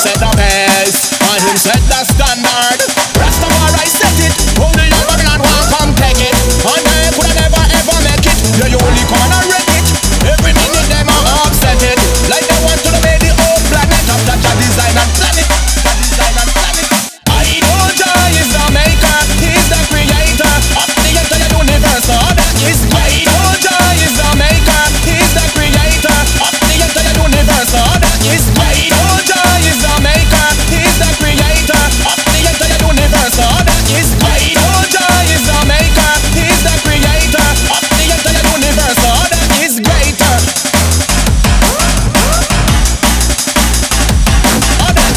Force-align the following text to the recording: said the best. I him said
said 0.00 0.16
the 0.16 0.34
best. 0.34 1.20
I 1.20 1.36
him 1.44 1.56
said 1.58 1.79